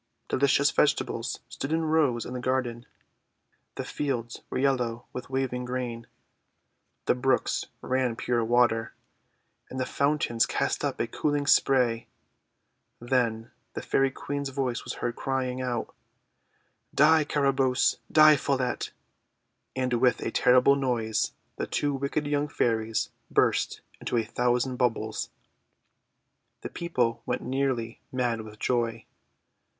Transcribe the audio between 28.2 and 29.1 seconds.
with joy.